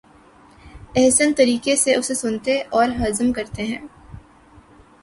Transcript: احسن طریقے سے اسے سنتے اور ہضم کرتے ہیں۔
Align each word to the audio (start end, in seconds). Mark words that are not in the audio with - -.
احسن 0.95 1.33
طریقے 1.33 1.75
سے 1.75 1.95
اسے 1.95 2.15
سنتے 2.15 2.61
اور 2.69 2.89
ہضم 2.99 3.31
کرتے 3.31 3.63
ہیں۔ 3.63 3.81